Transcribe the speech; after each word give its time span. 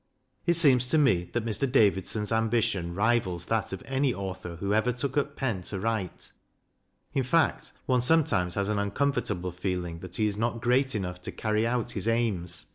It 0.47 0.55
seems 0.55 0.87
to 0.87 0.97
me 0.97 1.25
that 1.33 1.45
Mr. 1.45 1.71
Davidson's 1.71 2.31
ambition 2.31 2.95
rivals 2.95 3.45
that 3.45 3.71
of 3.71 3.83
any 3.85 4.11
Author 4.15 4.55
who 4.55 4.73
ever 4.73 4.91
took 4.91 5.15
up 5.15 5.35
pen 5.35 5.61
to 5.61 5.77
write. 5.79 6.31
In 7.13 7.21
fact, 7.21 7.71
one 7.85 8.01
sometimes 8.01 8.55
has 8.55 8.67
an 8.67 8.79
uncomfortable 8.79 9.51
feeling 9.51 9.99
that 9.99 10.15
he 10.15 10.25
is 10.25 10.37
not 10.37 10.59
great 10.59 10.95
enough 10.95 11.21
to 11.21 11.31
carry 11.31 11.67
out 11.67 11.91
his 11.91 12.07
aims. 12.07 12.65